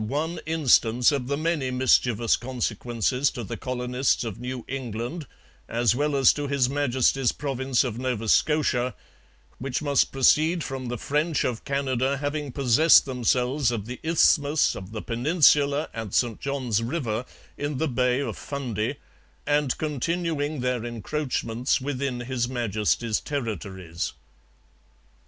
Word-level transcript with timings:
one 0.03 0.39
instance 0.47 1.11
of 1.11 1.27
the 1.27 1.37
many 1.37 1.69
mischievous 1.69 2.35
consequences 2.35 3.29
to 3.29 3.43
the 3.43 3.55
colonists 3.55 4.23
of 4.23 4.39
New 4.39 4.65
England 4.67 5.27
as 5.69 5.93
well 5.95 6.15
as 6.15 6.33
to 6.33 6.47
His 6.47 6.67
Majesty's 6.67 7.31
Province 7.31 7.83
of 7.83 7.99
Nova 7.99 8.27
Scotia 8.27 8.95
which 9.59 9.83
must 9.83 10.11
proceed 10.11 10.63
from 10.63 10.87
the 10.87 10.97
French 10.97 11.43
of 11.43 11.63
Canada 11.65 12.17
having 12.17 12.51
possessed 12.51 13.05
themselves 13.05 13.69
of 13.69 13.85
the 13.85 13.99
isthmus 14.01 14.73
of 14.73 14.91
the 14.91 15.03
Peninsula 15.03 15.87
and 15.93 16.15
St 16.15 16.39
John's 16.41 16.81
river 16.81 17.23
in 17.55 17.77
the 17.77 17.87
Bay 17.87 18.21
of 18.21 18.35
Fundy, 18.35 18.95
and 19.45 19.77
continuing 19.77 20.61
their 20.61 20.83
encroachments 20.83 21.79
within 21.79 22.21
His 22.21 22.49
Majesty's 22.49 23.19
territories.' 23.19 24.13